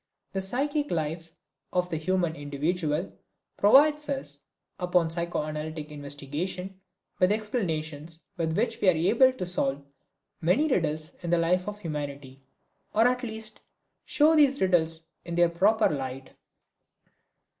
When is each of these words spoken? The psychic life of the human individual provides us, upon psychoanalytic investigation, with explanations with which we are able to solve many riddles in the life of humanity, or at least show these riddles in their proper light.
The 0.33 0.41
psychic 0.41 0.89
life 0.89 1.31
of 1.71 1.91
the 1.91 1.97
human 1.97 2.35
individual 2.35 3.13
provides 3.55 4.09
us, 4.09 4.39
upon 4.79 5.11
psychoanalytic 5.11 5.91
investigation, 5.91 6.81
with 7.19 7.31
explanations 7.31 8.19
with 8.35 8.57
which 8.57 8.81
we 8.81 8.89
are 8.89 8.95
able 8.97 9.31
to 9.31 9.45
solve 9.45 9.85
many 10.41 10.67
riddles 10.67 11.13
in 11.21 11.29
the 11.29 11.37
life 11.37 11.67
of 11.67 11.77
humanity, 11.77 12.41
or 12.95 13.07
at 13.07 13.21
least 13.21 13.59
show 14.03 14.35
these 14.35 14.59
riddles 14.59 15.03
in 15.23 15.35
their 15.35 15.49
proper 15.49 15.87
light. 15.87 16.31